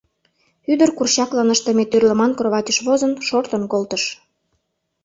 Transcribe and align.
Ӱдыр, 0.71 0.89
курчаклан 0.97 1.49
ыштыме 1.55 1.83
тӱрлеман 1.91 2.31
кроватьыш 2.37 2.77
возын, 2.87 3.11
шортын 3.27 3.63
колтыш. 3.71 4.03